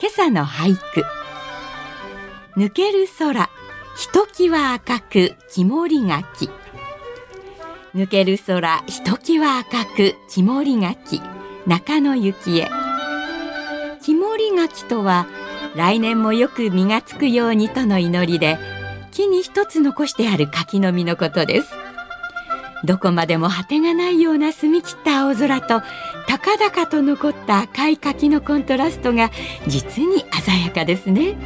[0.00, 1.04] 今朝の俳句。
[2.56, 3.48] 抜ける空
[3.96, 6.50] ひときわ赤く曇り柿
[7.94, 11.22] 抜ける空ひときわ赤く曇り柿
[11.66, 12.68] 中野幸恵。
[14.04, 15.26] 曇り柿とは
[15.76, 18.58] 来年もよく実がつくようにとの祈りで
[19.12, 21.83] 木に一つ残してある柿の実のことです。
[22.84, 25.82] どこまでも果てがないような澄み切った青空と
[26.28, 29.30] 高々と残った赤い柿のコントラストが
[29.66, 31.36] 実に鮮やかですね。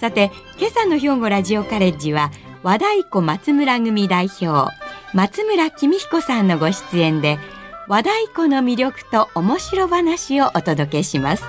[0.00, 2.30] さて今朝の兵庫ラジオカレッジは
[2.62, 4.74] 和太鼓松村組代表
[5.12, 7.38] 松村公彦さんのご出演で
[7.86, 11.44] 和太鼓の魅力と面白話をお届けします。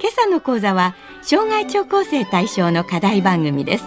[0.00, 3.84] 今朝の講座は障害聴講生対象の課題番組です。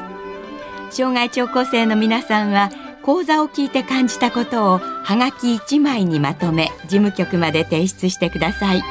[0.90, 2.70] 障害聴講生の皆さんは
[3.04, 8.84] 講座を聞いて感じたことをはがき1枚にまとめ事務局まで提出してください。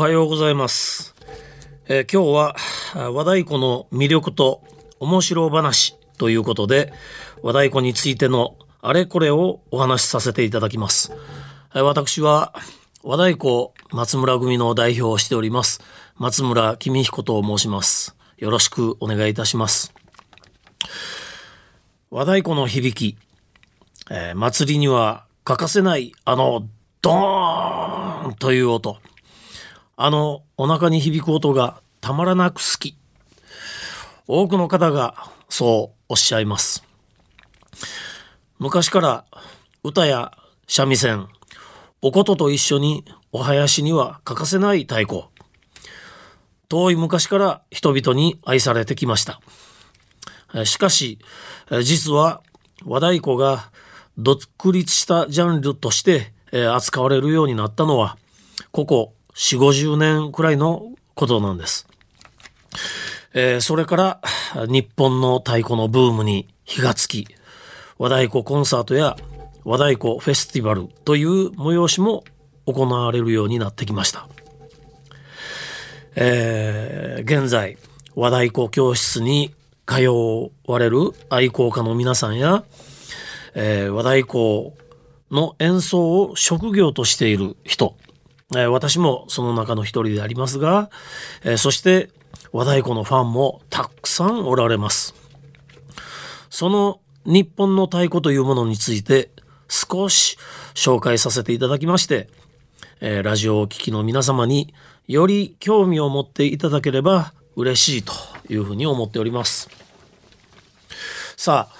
[0.00, 1.14] はようございます。
[1.86, 4.62] えー今日は和太鼓の魅力と
[4.98, 6.90] 面白話ということで
[7.42, 11.12] 和太鼓についてのあれこれをお話しさせていただきます。
[11.74, 12.54] え私は
[13.02, 15.82] 和太鼓松村組の代表をしております
[16.16, 18.16] 松村公彦と申します。
[18.38, 19.92] よろしくお願いいたします。
[22.10, 23.18] 和太鼓の響き、
[24.10, 26.66] えー祭りには欠かせないあの
[27.02, 28.96] ドーンという音。
[30.02, 32.96] あのお腹に響く音がたまらなく好き。
[34.26, 36.82] 多くの方がそうおっしゃいます。
[38.58, 39.24] 昔から
[39.84, 40.32] 歌や
[40.66, 41.28] 三味線、
[42.00, 45.24] お琴と一緒にお囃子には欠かせない太鼓。
[46.70, 49.42] 遠い昔から人々に愛されてきました。
[50.64, 51.18] しかし、
[51.82, 52.42] 実は
[52.86, 53.70] 和太鼓が
[54.16, 54.40] 独
[54.72, 56.32] 立したジャンルとして
[56.72, 58.16] 扱われるようになったのは、
[58.72, 61.86] ここ4、50年くらいのことなんです。
[63.32, 64.20] えーそれから
[64.68, 67.26] 日本の太鼓のブームに火がつき、
[67.96, 69.16] 和太鼓コンサートや
[69.64, 72.22] 和太鼓フェスティバルという催しも
[72.66, 74.28] 行われるようになってきました。
[76.16, 77.78] えー現在
[78.14, 79.54] 和太鼓教室に
[79.86, 80.06] 通
[80.66, 82.64] われる愛好家の皆さんや、
[83.54, 84.74] えー和太鼓
[85.30, 87.96] の演奏を職業としている人、
[88.56, 90.90] え私もその中の一人でありますが、
[91.44, 92.10] えそして
[92.52, 95.14] 和太鼓のファンもたくさんおられます。
[96.48, 99.30] その日本の太鼓というものについて
[99.68, 100.36] 少し
[100.74, 102.28] 紹介させていただきまして、
[103.00, 104.74] えラジオをお聞きの皆様に
[105.06, 108.12] より興味を持っていただければ嬉しいと
[108.48, 109.68] いうふうに思っております。
[111.36, 111.74] さあ、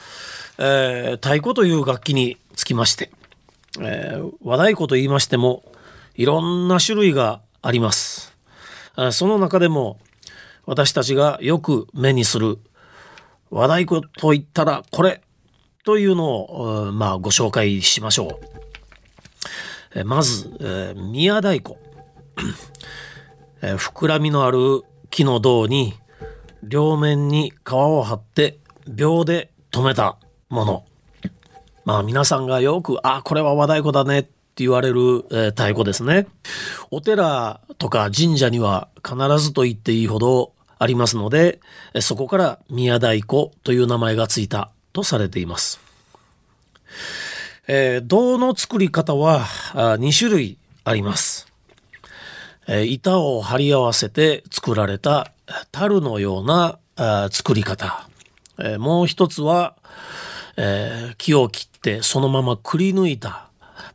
[0.59, 3.10] えー太鼓という楽器につきまして、
[3.80, 5.64] えー和太鼓と言いましても
[6.20, 8.36] いろんな種類があります。
[9.10, 9.98] その中でも
[10.66, 12.58] 私たちがよく目にする
[13.48, 15.22] 和太鼓と言ったらこれ
[15.82, 18.38] というのを、まあ、ご紹介しましょ
[19.94, 20.04] う。
[20.04, 21.76] まず、えー宮太鼓。
[23.62, 25.94] えー膨らみのある木の胴に
[26.62, 30.18] 両面に皮を張って秒で留めた
[30.50, 30.84] もの。
[31.86, 34.28] まあ皆さんがよく、あ、これは和太鼓だね
[34.60, 36.27] って言われる、えー太鼓ですね。
[36.91, 41.60] お寺とか神社には必ずと言っていいほどありますので、
[41.95, 45.80] えそこから宮太鼓という名前がついたとされています。
[47.68, 51.51] えー銅の作り方は2種類あります。
[52.68, 55.33] えー板を貼り合わせて作られた
[55.72, 58.07] 樽のようなあ作り方。
[58.59, 59.74] えーもう一つは、
[60.59, 63.49] えー木を切ってそのままくり抜いた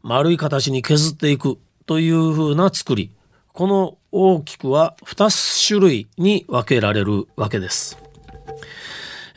[0.07, 1.57] 丸い形に削っていく
[1.87, 3.09] という風な作り。
[3.53, 7.97] この大きくは2種類に分けられるわけです。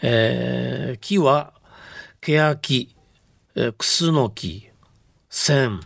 [0.03, 1.55] えー、木は
[2.21, 2.91] 欅、
[3.55, 4.69] えー、クスノキ、
[5.31, 5.81] 千、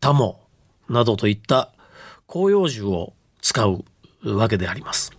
[0.00, 0.40] タモ
[0.88, 1.74] などといった
[2.26, 3.84] 広葉樹を使う
[4.24, 5.12] わけであります。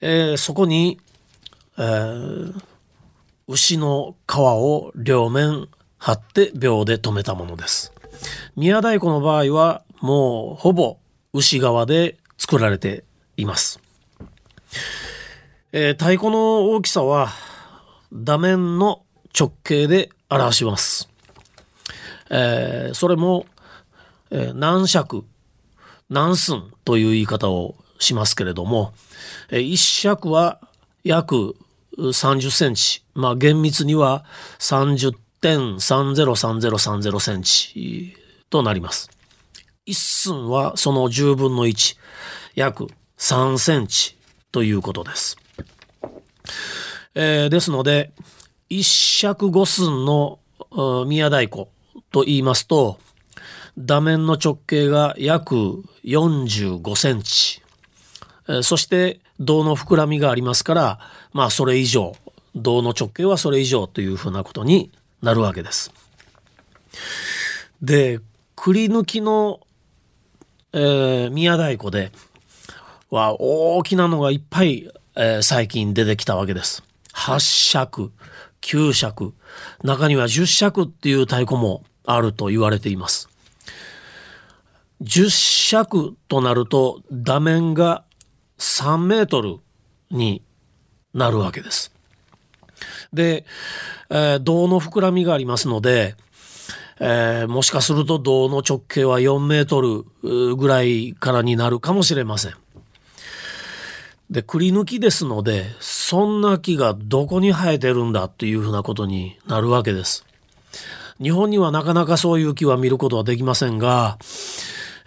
[0.00, 0.98] えー、そこに、
[1.76, 2.62] えー、
[3.48, 5.68] 牛の皮を両面
[6.00, 7.92] 貼って秒で留めたものです。
[8.56, 10.96] 宮太鼓の場合はもうほぼ
[11.32, 13.04] 牛側で作られて
[13.36, 13.80] います。
[15.72, 17.28] えー、太鼓の大きさは
[18.12, 19.02] 打面の
[19.38, 21.08] 直径で表します。
[22.30, 23.46] えー、それも、
[24.30, 25.24] えー、何尺、
[26.08, 28.94] 何寸という言い方をしますけれども、
[29.50, 30.60] えー、1尺は
[31.04, 31.54] 約
[31.98, 34.24] 30センチ、まあ厳密には
[34.58, 38.16] 30 30.303030センチ
[38.50, 39.10] となります。
[39.86, 41.96] 一寸はその10分の1、
[42.54, 42.88] 約
[43.18, 44.16] 3センチ
[44.52, 45.36] ということです。
[47.14, 48.12] えー、ですので、
[48.68, 50.38] 一尺五寸の
[51.06, 51.66] 宮太鼓
[52.12, 52.98] と言いますと、
[53.76, 55.54] 打面の直径が約
[56.04, 57.62] 45センチ、
[58.62, 60.98] そして銅の膨らみがありますから、
[61.32, 62.14] まあそれ以上、
[62.54, 64.90] 銅の直径はそれ以上というふうなことに
[65.22, 65.92] なるわけです。
[67.82, 68.20] で、
[68.56, 69.60] くり抜きの、
[70.72, 72.12] えー、宮太鼓で
[73.10, 76.82] は大きなのがいっぱい、えー、最近出てきたわけです。
[77.14, 78.12] 8尺、
[78.60, 79.34] 9尺、
[79.82, 83.28] 中には10尺っていう太鼓もあると言われています。
[85.02, 88.04] 10尺となると打面が
[88.58, 89.56] 3メートル
[90.10, 90.42] に
[91.14, 91.92] なるわけです。
[93.12, 93.44] で、
[94.08, 96.16] えー、銅の膨らみがありますので、
[97.00, 102.54] えー、もしかすると銅の直径は4メートルぐらいからになるかもしれません。
[104.30, 110.24] で、くり抜きですので、そんな木がどこに生えてるんだというふうなことになるわけです。
[111.20, 114.18] 日本にはなかなかそういう木は見ることはできませんが、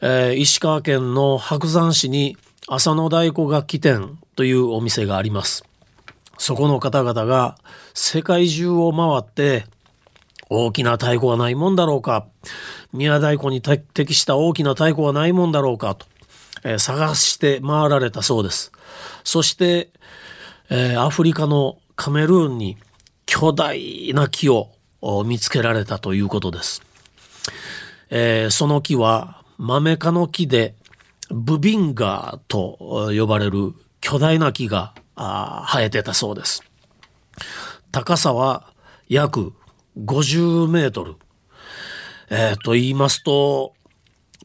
[0.01, 2.37] えー、石川県の白山市に
[2.67, 5.63] 浅野太鼓楽器店というお店があります。
[6.37, 7.57] そこの方々が
[7.93, 9.65] 世界中を回って
[10.49, 12.27] 大きな太鼓はないもんだろうか
[12.91, 16.05] 宮太鼓に適した大きな太鼓はないもんだろうかと、
[16.63, 18.71] えー、探して回られたそうです。
[19.23, 19.89] そして、
[20.69, 22.77] えー、アフリカのカメルーンに
[23.25, 24.69] 巨大な木を
[25.25, 26.83] 見つけられたということです。
[28.09, 30.75] えー、その木はマメ科の木で
[31.31, 36.63] ブビンガーと呼ばれる巨大な木があ生えてたそうです。
[37.91, 38.73] 高さは
[39.07, 39.53] 約
[39.97, 41.15] 50メートル。
[42.29, 43.73] えー、と言いますと、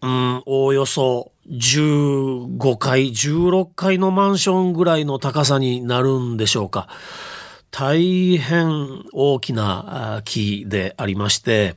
[0.03, 6.89] うん、おおよそ15階、16階のマンションぐらいの高さになるんでしょうか。
[7.71, 11.75] 大変大きな木でありまして、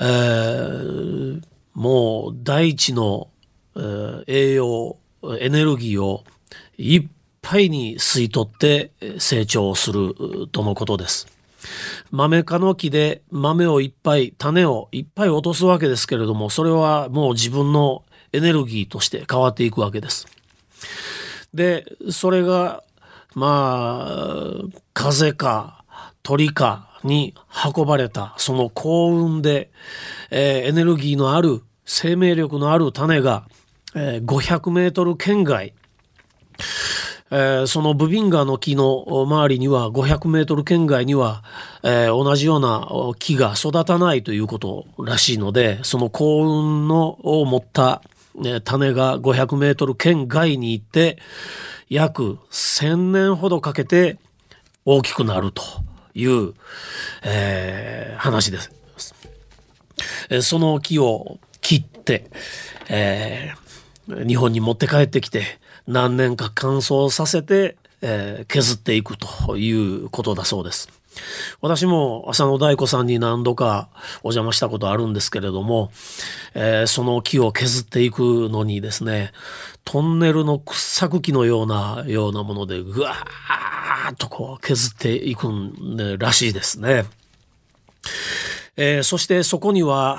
[0.00, 1.40] えー、
[1.74, 3.28] もう大地の、
[3.76, 4.98] えー、栄養、
[5.40, 6.24] エネルギーを
[6.78, 7.06] いっ
[7.42, 10.14] ぱいに吸い取って成長する
[10.52, 11.26] とのことです。
[12.10, 20.26] 豆科の木で豆をいっぱい、種をいっぱい落とすわけですけれども、それはもう自分のエネルギーとして変わっていくわけです。
[21.52, 22.82] で、それが、
[23.34, 24.44] まあ、
[24.94, 25.84] 風か
[26.22, 27.34] 鳥かに
[27.74, 29.70] 運ばれた、その幸運で、
[30.30, 33.46] えー、エネルギーのある、生命力のある種が、
[33.94, 35.74] えー、500メートル圏外、
[37.34, 41.42] えー、そのブビンガーの木の周りには500メートル圏外には、
[41.82, 42.86] えー、同じような
[43.18, 48.02] 木が育たないということらしいので、その幸運のを持った
[48.64, 51.16] 種が500メートル圏外に行って、
[51.88, 54.18] 約1000年ほどかけて
[54.84, 55.62] 大きくなると
[56.14, 56.52] いう、
[57.22, 58.70] えー、話です。
[60.42, 62.30] その木を切って、
[62.90, 70.88] えー、日本に持って帰ってきて何年か乾燥させて、えー、削っていくということだそうです。
[71.60, 73.88] 私も浅野大子さんに何度か
[74.22, 75.90] お邪魔したことあるんですけれども、
[76.54, 79.32] えー、その木を削っていくのにですね、
[79.84, 87.04] トンネルの掘削機のような、ようなものでぐわーっとこう削っていくんらしいですね。
[88.76, 90.18] えー、そしてそこには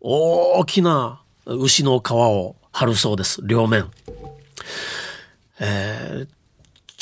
[0.00, 3.90] 大きな牛の皮を張るそうです、両面。
[5.60, 6.28] えー、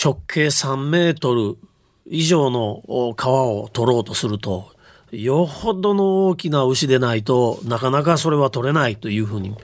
[0.03, 1.57] 直径3メートル
[2.07, 4.71] 以上の皮を取ろうとすると
[5.13, 9.55] よほどの大きな牛でないとなかなかそれは取れないというふうに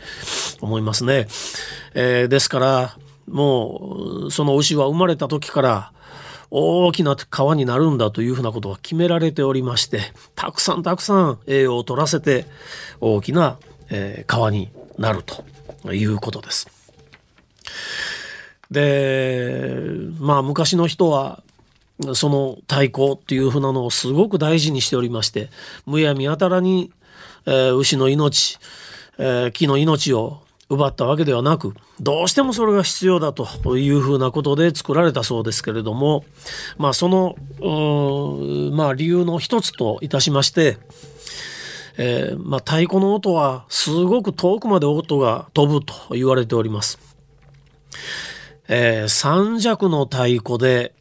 [0.61, 1.27] 思いますね。
[1.95, 2.97] えー、ですから
[3.29, 5.93] もうその牛は生まれた時から
[6.51, 10.01] 大きな川になるんだというふうなことが決められておりまして
[10.35, 12.47] たくさんたくさん栄養を取らせて
[13.01, 13.59] 大きな、
[13.91, 16.69] え、川になるということです。
[18.73, 19.85] で
[20.19, 21.43] まあ昔の人は
[22.15, 25.51] その太鼓っていうふうなのをすごく大事にしておりまして
[25.87, 26.91] むやみやたらに、
[27.47, 28.59] えー、牛の命、
[29.19, 36.25] えー、木の命を奪ったわけではなくどうしてもそれが必要だというふうなことで作られたそうですけれども
[36.79, 37.37] まあその
[38.73, 40.79] まあ理由の一つといたしまして
[41.99, 46.99] えー、まあ、太鼓の音はすごく遠くまで音が飛ぶと言われております。
[48.75, 50.95] えー、三尺の太鼓で、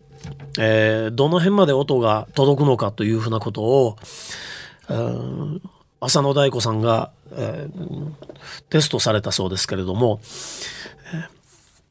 [0.59, 3.95] えー、どの辺まで音が届くのかというふうなことを、
[4.89, 5.61] えー、
[6.01, 8.11] 浅野大子さんが、えー、
[8.69, 10.19] テストされたそうですけれども、
[11.13, 11.29] えー、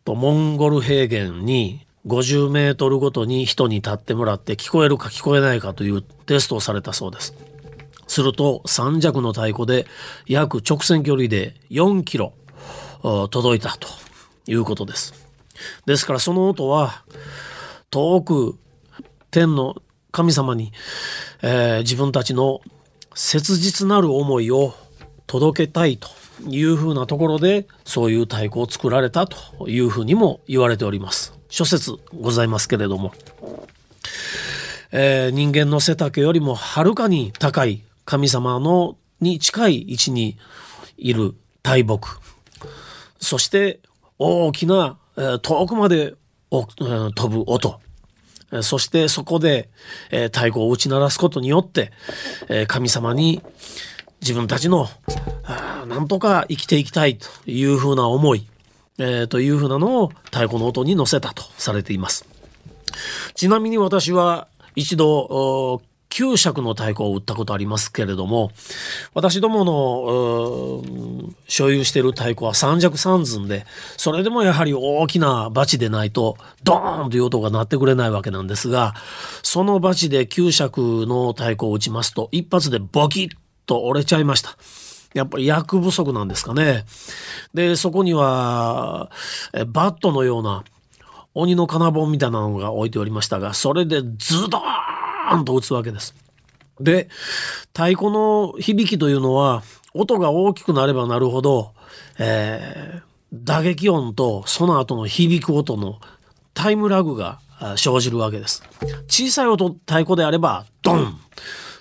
[0.04, 7.34] とモンゴル平原に50メートルごとに人に立ってもらって聞こえるか聞こえないかというテストをされたそうです。
[8.06, 9.86] すると三尺の太鼓で
[10.26, 12.34] 約直線距離で4キロ
[13.30, 13.88] 届いたと
[14.46, 15.29] いうことです。
[15.86, 17.04] ですからその音は
[17.90, 18.58] 遠く
[19.30, 19.76] 天の
[20.12, 20.72] 神様に、
[21.42, 22.60] えー、自分たちの
[23.14, 24.74] 切実なる思いを
[25.26, 26.08] 届けたいと
[26.48, 31.32] いうふうなところでそういう太鼓を作られたというふうにも言われております。
[31.48, 33.12] 諸説ございますけれども、
[34.92, 40.38] えー、人間の背丈よりもはるかに高い神様のに近い位置に
[40.96, 42.08] いる大木。
[43.20, 43.80] そして
[44.18, 46.14] 大きな、遠くまで、
[46.50, 47.80] 飛ぶ音
[48.62, 49.68] そしてそこで、
[50.10, 51.92] 太鼓を打ち鳴らすことによって、
[52.66, 53.42] 神様に
[54.20, 54.88] 自分たちの
[55.88, 58.46] なんとか生きていきたいというふうな思い、
[59.28, 62.26] というふうなのを太鼓の音に乗せたとされています。
[63.34, 68.50] ちなみに私は一度9尺の太鼓を売ったことありますけれども
[69.14, 73.64] 私どもの所有している太鼓は三尺三寸で
[73.96, 78.94] それでもやはり大きなバチでないとドーンという音が鳴ってくれないわけなんですが
[79.42, 83.28] そのバチで9尺の太鼓を打ちますと一発でボキッ
[83.66, 84.56] と折れちゃいました。
[85.14, 86.84] やっぱり薬不足なんですかね。
[87.52, 89.10] で、そこには、
[89.66, 90.64] バットのような
[91.34, 96.14] 鬼の金棒みたいなのが置いておりましたが、それでズドーンーンと打つわけです。
[96.80, 97.08] で
[97.74, 101.72] 太鼓の響きというのは音が大きくなればなるほど、
[102.18, 106.00] えー、打撃音とその後の響く音の
[106.54, 107.40] タイムラグが
[107.76, 108.62] 生じるわけです。
[109.08, 111.18] 小さい音太鼓であればドン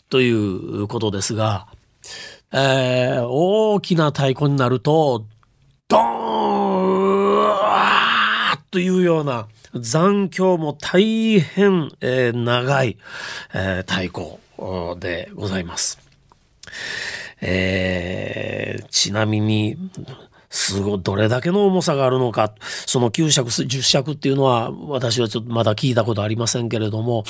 [0.09, 1.67] ということですが、
[2.51, 5.25] えー、大きな太鼓になると
[5.87, 6.68] ドーン
[8.71, 12.97] というような残響も大変、えー、長い、
[13.53, 14.39] えー、太鼓
[14.99, 15.99] でございます。
[17.41, 19.77] えー、ちなみに、
[20.49, 22.53] すごい、どれだけの重さがあるのか、
[22.87, 27.23] その9尺、10尺っていうのは、私はちょっとまだ聞いたことありませんけれども、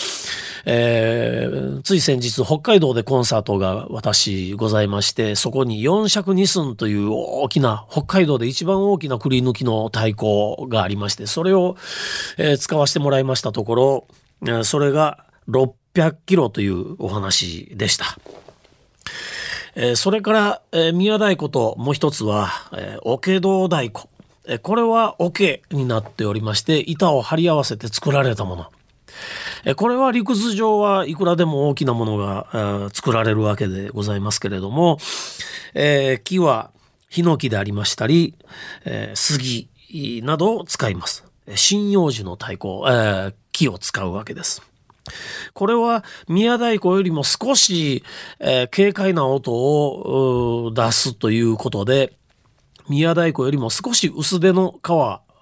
[0.65, 11.75] えー、つい先日、北海道でコンサートが私ございまして、そこに4尺2寸という大きな、北海道で一番大きなくり抜きの太鼓がありまして、それを、
[12.37, 14.07] えー、使わせてもらいましたとこ
[14.41, 18.17] ろ、それが600キロというお話でした。
[19.75, 24.07] えー、それから、えー、宮太鼓ともう一つは、えー、桶戸太鼓。
[24.45, 28.67] えー、これは桶になっておりまして、板を張り合わせて作られたもの。
[29.65, 34.97] えー、これは理屈上はいくらでも大きなものが、えー、作られるわけでございますけれども、
[35.73, 36.71] えー、木は
[37.09, 38.35] ヒノキでありましたり、
[38.85, 39.69] えー、杉
[40.23, 41.25] などを使います。
[41.47, 44.68] 針葉樹の太鼓、えー、木を使うわけです。
[45.53, 48.03] これは宮太鼓よりも少し、
[48.39, 52.13] えー、軽快な音を出すということで
[52.87, 54.91] 宮太鼓よりも少し薄手の皮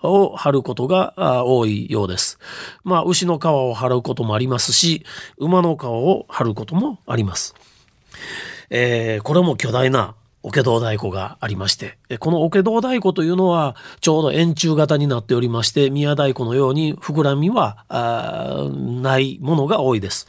[0.04, 2.40] を張ることが多いようです。
[2.84, 5.06] まあ牛の皮を張ることもありますし
[5.38, 7.56] 馬の皮を張ることもあります。
[8.70, 10.16] えー、これも巨大な
[10.48, 20.28] 桶堂太鼓がありまして、この桶堂太鼓というのはちょうど円柱型になっておりまして、宮太鼓のように膨らみはないものが多いです。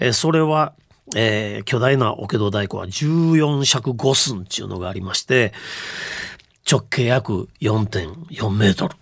[0.00, 0.74] えそれは、
[1.16, 5.54] えー、巨大な桶堂太鼓は14尺5寸っていうのがありまして、
[6.70, 8.96] 直径約4.4メートル。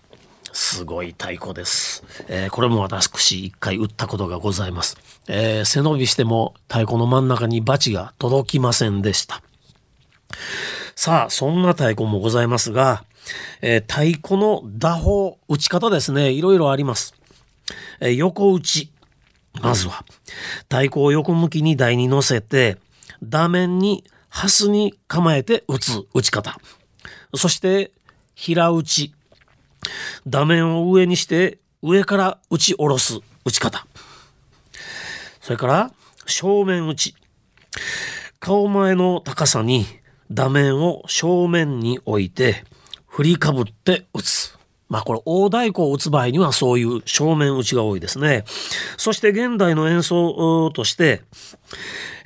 [0.53, 2.03] すごい太鼓です。
[2.29, 4.97] えー、これも私一回打ったことがございます。
[5.27, 9.43] えー、背伸びしても太鼓の真ん中にバチが届きませんでした。
[10.95, 13.03] さあ、そんな太鼓もございますが、
[13.61, 17.13] えー、太鼓の打法、打ち方ですね、いろいろあります。
[17.99, 18.91] えー、横打ち。
[19.61, 20.05] まずは、
[20.69, 22.77] 太鼓を横向きに台に乗せて、
[23.23, 26.59] 打面にハスに構えて打つ打ち方。
[27.35, 27.91] そして、
[28.35, 29.13] 平打ち。
[30.27, 33.87] 打面を上にして上から打ち下ろす打ち方。
[35.41, 35.91] それから、
[36.25, 37.15] 正面打ち。
[38.39, 39.85] 顔前の高さに
[40.31, 42.63] 打面を正面に置いて
[43.07, 44.57] 振りかぶって打つ。
[44.89, 48.45] まあこれ大太鼓を打つ場合にはそういう正面打ちが多いですね。
[48.97, 51.23] そして現代の演奏として、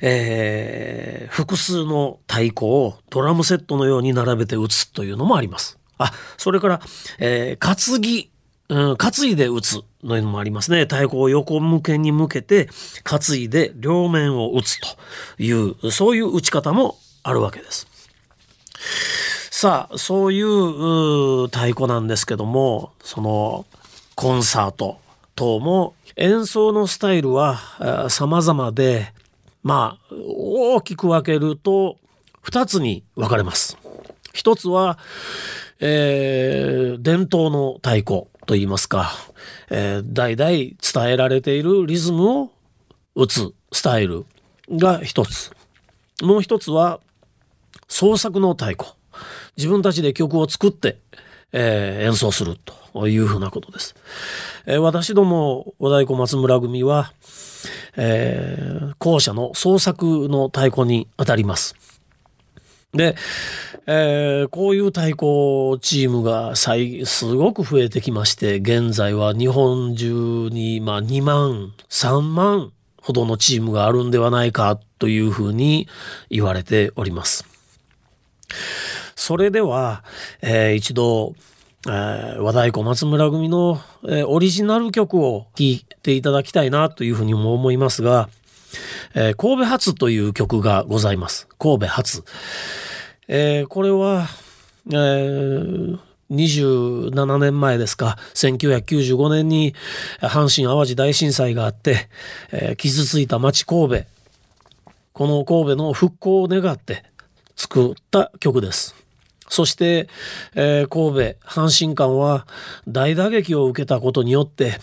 [0.00, 5.78] えー、複数の太鼓をドラムセットのように並べて打つというのもあります。
[5.98, 6.80] あ、それから、
[7.18, 8.30] えー、担ぎ、
[8.68, 10.82] うん、担いで打つのいうのもありますね。
[10.82, 12.68] 太鼓を横向けに向けて
[13.04, 14.88] 担いで両面を打つと
[15.42, 17.91] いう、そういう打ち方もあるわけです。
[19.50, 23.66] さあ、そういう太鼓なんですけども、その
[24.14, 24.98] コンサート
[25.34, 29.12] 等も演奏のスタイルは様々で、
[29.62, 31.96] まあ、大きく分けると
[32.44, 33.78] 2つに分かれます。
[34.32, 34.98] 一つは、
[35.80, 39.12] えー、伝統の太鼓といいますか、
[39.70, 42.50] えー、代々伝えられているリズムを
[43.14, 44.24] 打つスタイル
[44.70, 45.52] が一つ。
[46.22, 47.00] もう一つは
[47.92, 48.94] 創作の太鼓。
[49.58, 50.96] 自分たちで曲を作って、
[51.52, 52.56] えー、演奏する
[52.94, 53.94] というふうなことです。
[54.64, 57.12] えー、私ども和太鼓松村組は、
[57.98, 61.76] えー、校舎の創作の太鼓にあたります。
[62.94, 63.14] で、
[63.86, 72.72] えー、こういう太鼓チームがすごく増えてきまして、現在は日本中に、まあ、2万、3万
[73.02, 75.88] ほどのチームがあるんではないかというふうに
[76.30, 77.51] 言われております。
[79.14, 80.04] それでは、
[80.40, 81.34] えー、一度、
[81.86, 88.28] えー、和太鼓松村組の、えー、オリジナル曲を聴いていただきたいなというふうにも思いますが、
[89.14, 91.48] えー、神戸発という曲がございます。
[91.58, 92.24] 神戸発。
[93.28, 94.26] えー、これは、
[94.90, 95.98] えー、
[96.30, 99.74] 27年前ですか、1995年に
[100.20, 102.08] 阪神淡路大震災があって、
[102.50, 104.04] えー、傷ついた町神戸、
[105.12, 107.04] この神戸の復興を願って
[107.56, 108.94] 作った曲です。
[109.48, 110.08] そして、
[110.54, 112.46] えー、神戸阪神館は
[112.88, 114.78] 大打撃を受けたことによって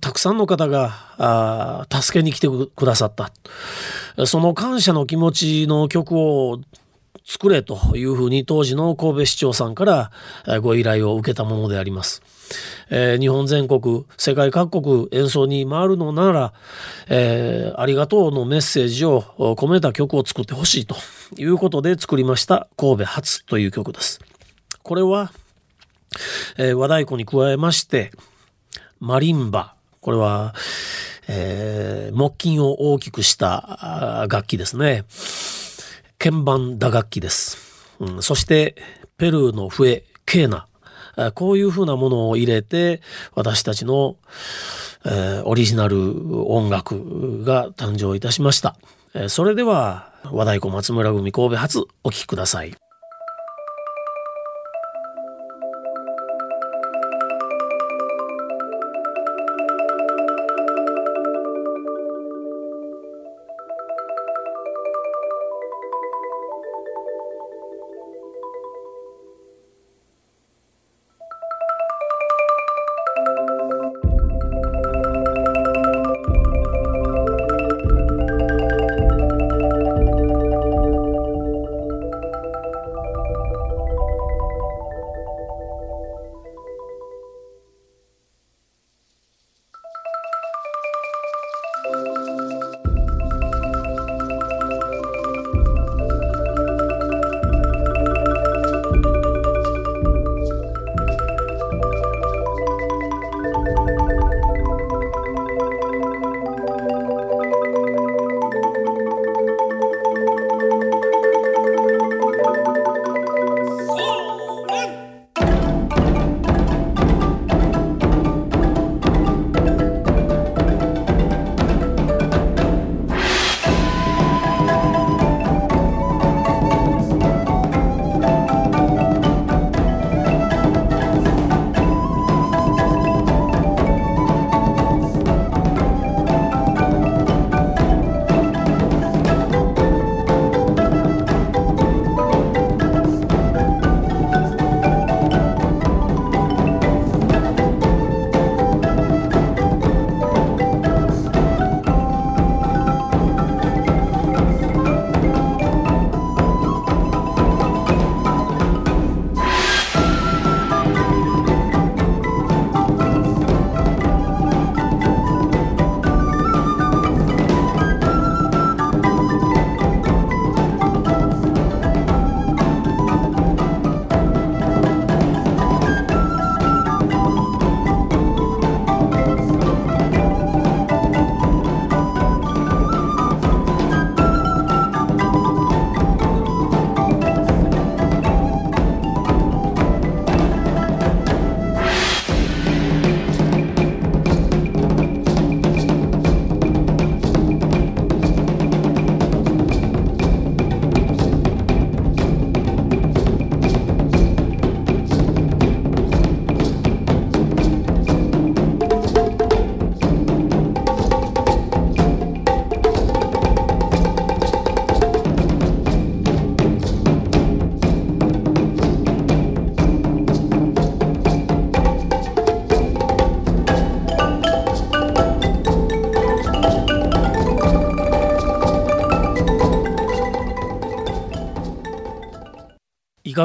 [0.00, 3.30] たくさんの方が助けに来てくださった
[4.26, 6.58] その感謝の気持ちの曲を
[7.26, 10.10] 作れというふうに当時の神戸市長さんから
[10.60, 12.22] ご依頼を受けたものであります。
[12.90, 16.52] えー、日本全国世界各国演奏に回るのなら、
[17.08, 20.96] えー、ありがとうのメッセージを込めた曲を作ってほしいと
[21.36, 24.20] いうことで作りました神戸初という曲です。
[24.82, 25.32] これは、
[26.58, 28.12] えー、和太鼓に加えまして
[29.00, 30.54] マリンバこれは、
[31.28, 35.04] えー、木琴を大きくした楽器ですね。
[36.18, 37.58] 鍵盤打楽器です。
[38.00, 38.76] うん、そして
[39.16, 40.66] ペルーの笛ケーナ
[41.34, 43.00] こういうふうなものを入れて
[43.34, 44.16] 私たちの、
[45.04, 48.76] えー、オリジナル音楽が誕生いたしました。
[49.14, 52.74] え、それでは和太鼓松村組神戸発お聴きください。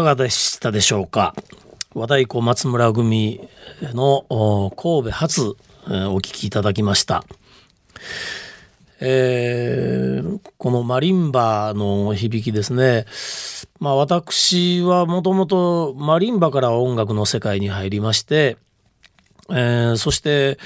[0.10, 1.36] がでしたでしょうか？
[1.94, 3.48] 和太鼓松村組
[3.82, 5.42] の神戸初、
[5.86, 7.24] お聞きいただきました。
[9.02, 13.06] えー、このマリンバの響きですね。
[13.80, 18.58] まあ私はもともとマリンバから音楽の世界に入りまして、
[19.50, 20.58] えー、そして、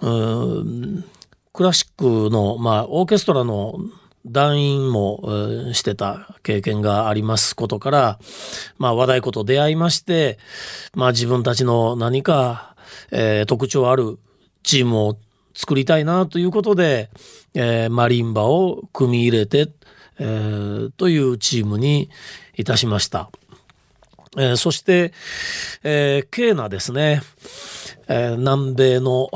[0.00, 3.78] クラシックの、まあ、オーケストラの
[4.26, 8.18] 団員も、してた経験がありますことから、
[8.78, 10.38] まあ、和太鼓と出会いまして、
[10.94, 12.74] まあ、自分たちの何か、
[13.10, 14.18] えー、特徴ある
[14.62, 15.18] チームを
[15.54, 17.10] 作りたいなということで、
[17.54, 19.70] えー、マリンバを組み入れて、
[20.18, 22.10] えー、というチームに
[22.56, 23.30] いたしました。
[24.36, 25.12] えー、そして、
[25.84, 27.22] えー、ケーナですね、
[28.08, 29.30] えー、南米の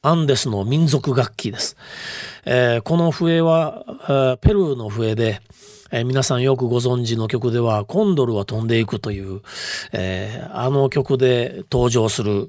[0.00, 1.76] アンデスの民族楽器です。
[2.44, 5.40] えー、この笛は、ペルーの笛で、
[5.90, 9.42] えー、皆さんよくご存知の曲では、コンドルは飛んでいくという、
[9.92, 12.48] えー、あの曲で登場する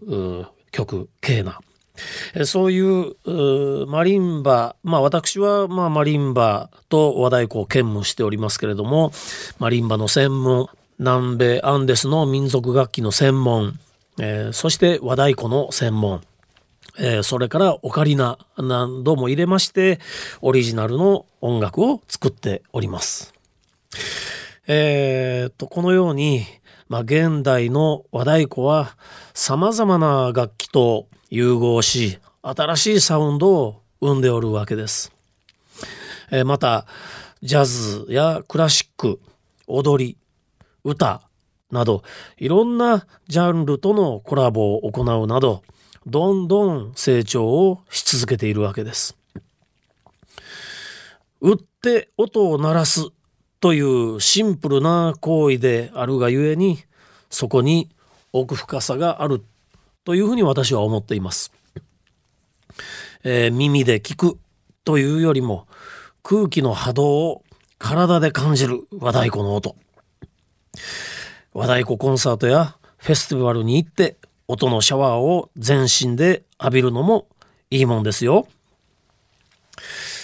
[0.72, 1.60] 曲、ケーナ。
[2.46, 9.12] そういうマリンバ、まあ私はまあマリンバと和太鼓を兼務しておりますけれども、
[9.58, 10.68] マリンバの専門、
[11.00, 13.80] 南米アンデスの民族楽器の専門、
[14.20, 16.22] えー、そして和太鼓の専門、
[17.02, 20.00] えー、それからオカリナ何度も入れまして
[20.42, 23.34] オリジナルの音楽を作っております。
[24.68, 26.46] えー、とこのように、
[26.90, 28.98] まあ、現代の和太鼓は
[29.34, 35.12] 様々な楽器と融合し新しいサウンドを生んでおるわけです。
[36.32, 36.86] えー、また
[37.42, 39.20] ジャズやクラシック
[39.68, 40.18] 踊り
[40.84, 41.22] 歌
[41.72, 42.04] など
[42.38, 45.64] いろんなジャンルとのコラボを行うなど
[46.10, 49.16] どんどん成長をし続けているわけです。
[51.42, 53.08] 打って音を鳴らす
[53.60, 56.80] というシンプルな行為であるがゆえに
[57.30, 57.90] そこに
[58.34, 59.44] 奥深さがある
[60.04, 61.52] というふうに私は思っています。
[63.24, 64.40] えー、耳で聞く
[64.86, 65.68] というよりも
[66.24, 67.44] 空気の波動を
[67.78, 69.76] 体で感じる和太鼓の音。
[71.54, 74.18] 和太鼓コンサートやフェスティバルに行って
[74.50, 77.28] 音のシャワーを全身で浴びるのも
[77.70, 78.48] いいもんですよ。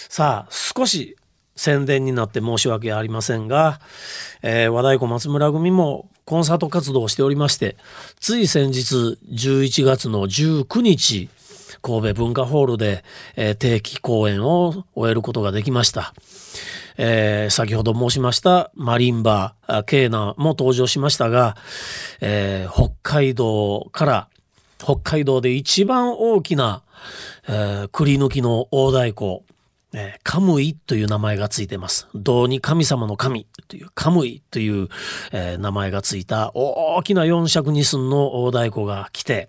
[0.08, 1.16] さあ少し
[1.54, 3.80] 宣伝になって申し訳ありませんが、
[4.42, 7.76] えー、和太鼓松村組もコンサート活動をしておりまして
[8.18, 11.28] つい先日11月の19日
[11.82, 13.04] 神戸文化ホールで、
[13.36, 16.14] えー、定期公演を終えることができました。
[16.98, 19.54] えー、先ほど申しましたマリンバ、
[19.86, 21.56] ケーナも登場しましたが、
[22.20, 24.28] えー、北海道から
[24.78, 26.82] 北海道で一番大きな、
[27.48, 29.42] えー、栗抜きの大太鼓、
[29.98, 32.06] えー、カムイという名前がついてます。
[32.14, 34.88] 銅に神様の神というカムイという、
[35.32, 39.48] えー、名前がついた大きな四尺二寸の大太鼓が来て、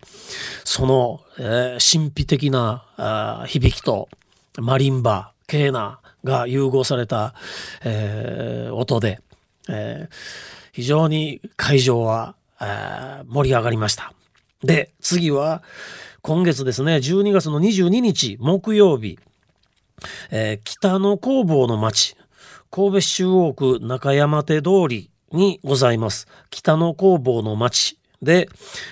[0.64, 4.08] その、えー、神秘的な響きと
[4.58, 7.34] マリンバ、ケーナ、が融合された、
[7.84, 9.22] え、音で、
[9.70, 10.10] え、
[10.74, 12.36] 非常に会場は、
[13.28, 14.14] 盛り上がりました。
[14.64, 15.62] で、次は
[16.22, 19.20] 今月ですね、12月の22日木曜日、
[20.32, 22.16] えー、北の工房の町、
[22.72, 26.28] 神戸市中央区中山手通りにございます。
[26.50, 28.50] 北の工房の町で、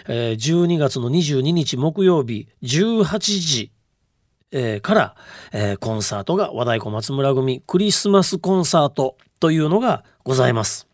[0.07, 3.71] えー、12月の22日木曜日18時
[4.57, 5.15] えー、から、
[5.51, 10.87] えー、コンサートが和太鼓松村組クリスマスコンサートというのがございます。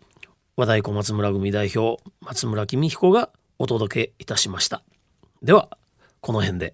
[0.58, 4.84] 和太鼓松村組代表松村公彦がお届けいたしました。
[5.44, 5.68] では
[6.22, 6.74] この辺で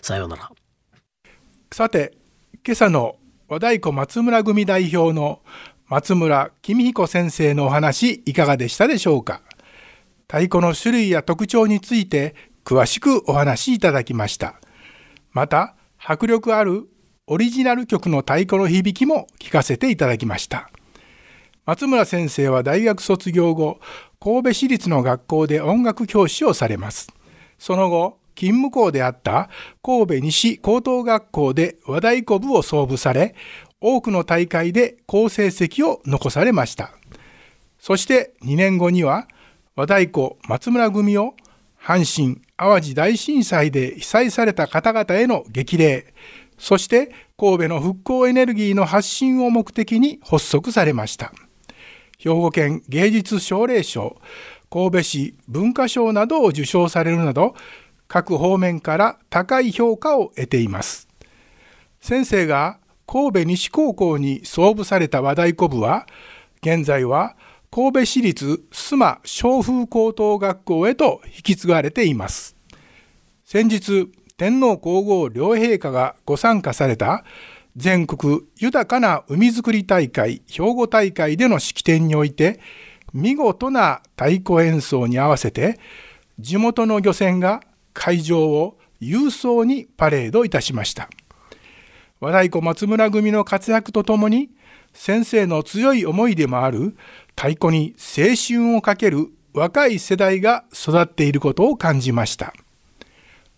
[0.00, 0.50] さようなら。
[1.70, 2.16] さて
[2.66, 3.16] 今朝の
[3.48, 5.42] 和太鼓松村組代表の
[5.86, 9.42] 松村公彦先生のお話いかがでしたでしょうか？
[10.26, 12.34] 太鼓の種類や特徴について
[12.64, 14.54] 詳しくお話しいただきました。
[15.32, 16.88] また、迫力ある
[17.26, 20.70] オリジナル曲の太鼓の響きも聞かせていただきました。
[21.66, 23.80] 松村先生は大学卒業後、
[24.18, 27.08] 神戸市立の学校で音楽教師をされます。
[27.58, 29.48] その後、勤務校であった
[29.82, 33.34] 神戸西高等学校で和太鼓部を創部され、
[33.80, 36.92] 多くの大会で好成績を残されました。
[37.78, 39.26] そして2年後には
[39.74, 41.34] 和太鼓松村組を
[41.80, 46.12] 阪神・淡路大震災で被災された方々への激励。
[46.58, 51.32] そして神戸の復興エネルギーの発信を目的に発足されました。
[52.18, 54.20] 兵庫県芸術奨励賞。
[54.70, 57.54] 神戸市文化賞などを受賞されるなど
[58.08, 61.08] 各方面から高い評価を得ています。
[62.00, 66.06] 先生が神戸西高校に創部された和太鼓部は
[66.62, 67.36] 現在は
[67.70, 72.56] 神戸市立須磨小風高等学校へと引き継がれています。
[73.44, 77.24] 先日天皇皇后両陛下がご参加された
[77.76, 82.60] 全国豊かな海づくり大会兵庫大会での式典において
[83.16, 85.80] 見事な太鼓演奏に合わせて
[86.38, 87.62] 地元の漁船が
[87.94, 91.08] 会場を勇壮にパレードいたしました。
[92.20, 94.50] 和太鼓松村組の活躍とともに
[94.92, 96.94] 先生の強い思いでもある
[97.34, 102.52] 太鼓に青春をかける若い世代が育っていることを感じました。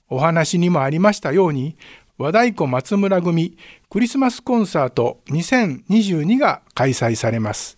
[0.09, 1.77] お話にもありましたように
[2.17, 3.57] 和太鼓松村組
[3.91, 7.77] クリスマスコンサート2022が開催されます。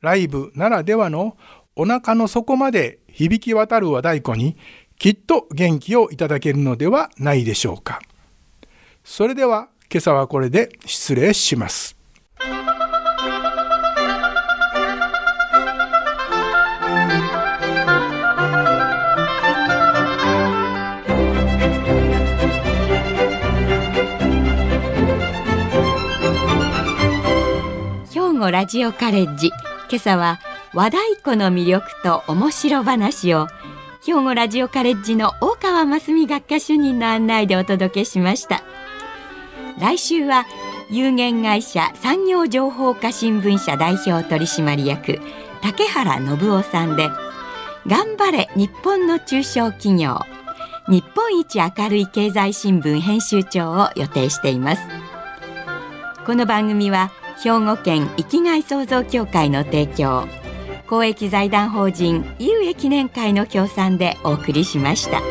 [0.00, 1.36] ライブならではの
[1.76, 4.56] お腹の底まで響き渡る和太鼓に
[4.98, 8.00] きっと元気をいただけるのではないでしょうか。
[9.04, 11.96] それでは今朝はこれで失礼します。
[28.12, 29.50] 兵庫ラジオカレッジ。
[29.90, 30.38] 今朝は
[30.72, 33.48] 和太鼓の魅力と面白話を
[34.06, 38.62] 兵庫ラジオカレッジの大川真澄学科主任の案内でお届けしました。
[39.80, 40.46] 来週は
[40.90, 45.20] 有限会社産業情報化新聞社代表取締役
[45.60, 47.08] 竹原信夫さんで
[47.88, 50.20] 頑張れ日本の中小企業
[50.88, 54.82] 日本一明るい経済新聞編集長を予定しています。
[56.24, 57.10] この番組は
[57.42, 60.26] 兵庫県生きがい創造協会の提供
[60.86, 65.22] 公益財団法人井上記念会の協賛でお送りしました。